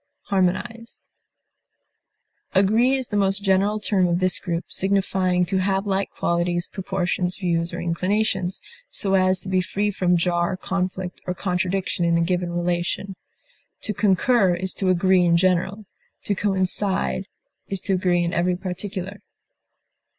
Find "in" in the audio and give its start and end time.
12.03-12.17, 15.23-15.37, 18.23-18.33